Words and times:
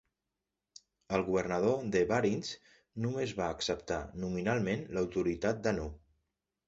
El 1.17 1.25
governador 1.27 1.75
de 1.95 2.01
Khwarizm 2.07 3.03
només 3.05 3.35
va 3.43 3.51
acceptar 3.57 4.01
nominalment 4.25 4.85
l'autoritat 4.97 5.61
de 5.69 5.75
Nuh. 5.81 5.93